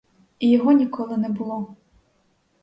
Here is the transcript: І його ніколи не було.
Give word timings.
І 0.39 0.49
його 0.51 0.71
ніколи 0.71 1.17
не 1.17 1.29
було. 1.29 1.75